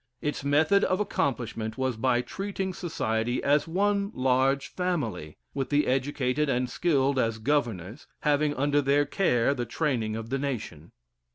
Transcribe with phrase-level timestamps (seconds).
[0.19, 6.49] Its method of accomplishment was by treating society as one large family, with the educated
[6.49, 10.91] and skilled as governors, having under their care the training of the nation.